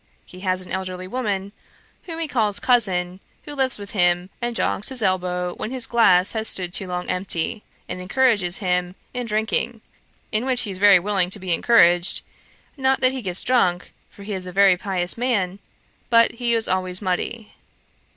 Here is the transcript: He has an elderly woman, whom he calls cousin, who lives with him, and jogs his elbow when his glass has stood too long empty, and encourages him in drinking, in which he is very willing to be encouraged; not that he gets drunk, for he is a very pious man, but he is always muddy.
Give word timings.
He 0.25 0.39
has 0.39 0.65
an 0.65 0.71
elderly 0.71 1.07
woman, 1.07 1.51
whom 2.05 2.19
he 2.19 2.27
calls 2.27 2.59
cousin, 2.59 3.19
who 3.43 3.53
lives 3.53 3.77
with 3.77 3.91
him, 3.91 4.31
and 4.41 4.55
jogs 4.55 4.89
his 4.89 5.03
elbow 5.03 5.53
when 5.53 5.69
his 5.69 5.85
glass 5.85 6.31
has 6.31 6.47
stood 6.47 6.73
too 6.73 6.87
long 6.87 7.07
empty, 7.07 7.61
and 7.87 8.01
encourages 8.01 8.57
him 8.57 8.95
in 9.13 9.27
drinking, 9.27 9.81
in 10.31 10.43
which 10.47 10.61
he 10.61 10.71
is 10.71 10.79
very 10.79 10.97
willing 10.97 11.29
to 11.29 11.37
be 11.39 11.53
encouraged; 11.53 12.21
not 12.75 12.99
that 13.01 13.11
he 13.11 13.21
gets 13.21 13.43
drunk, 13.43 13.93
for 14.09 14.23
he 14.23 14.33
is 14.33 14.47
a 14.47 14.51
very 14.51 14.75
pious 14.75 15.19
man, 15.19 15.59
but 16.09 16.31
he 16.31 16.55
is 16.55 16.67
always 16.67 16.99
muddy. 16.99 17.53